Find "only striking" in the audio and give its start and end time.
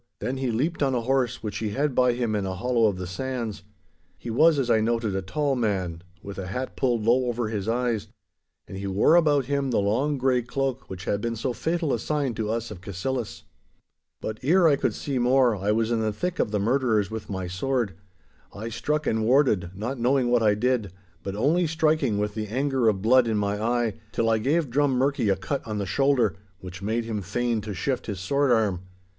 21.35-22.17